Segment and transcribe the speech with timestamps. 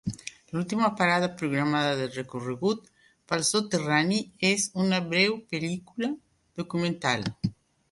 [0.53, 2.89] L'última parada programada del recorregut
[3.33, 4.19] pel soterrani
[4.51, 6.13] és una breu pel·lícula
[6.65, 7.31] documental.